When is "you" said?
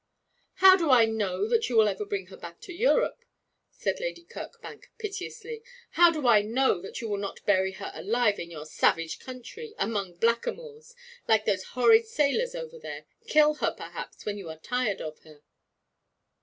1.69-1.75, 7.01-7.07, 14.39-14.49